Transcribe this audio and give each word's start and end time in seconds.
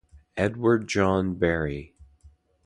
Edward 0.35 0.87
John 0.87 1.35
Bury. 1.35 1.93